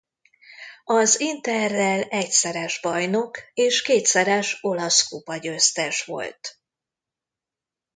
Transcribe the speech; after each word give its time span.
Az 0.85 1.19
Interrel 1.19 2.01
egyszeres 2.01 2.81
bajnok 2.81 3.37
és 3.53 3.81
kétszeres 3.81 4.57
olasz 4.61 5.07
kupa-győztes 5.07 6.05
volt. 6.05 6.59